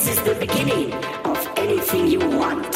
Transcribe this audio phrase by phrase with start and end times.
[0.00, 0.94] This is the beginning
[1.26, 2.69] of anything you want.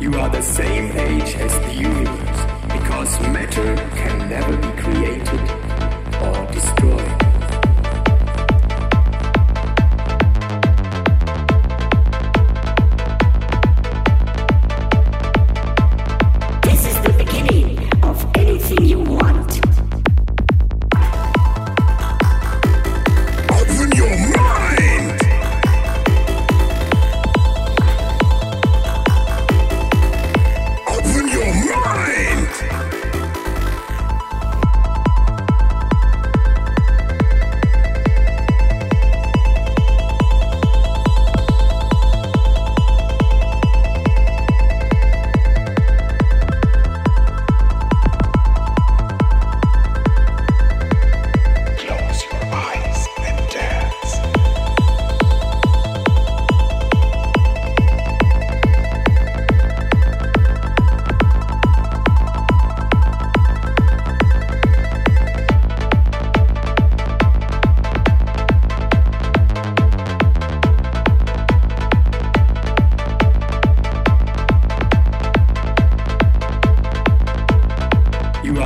[0.00, 5.47] You are the same age as the universe, because matter can never be created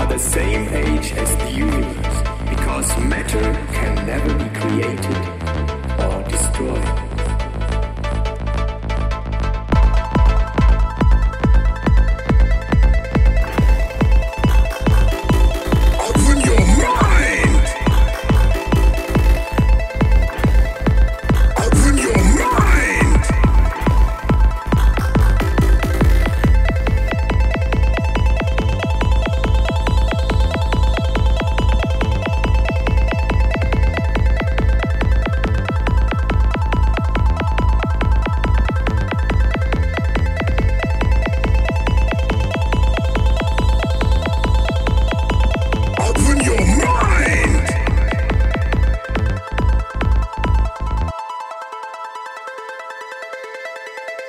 [0.03, 3.41] are the same age as the universe, because matter
[3.73, 5.62] can never be created.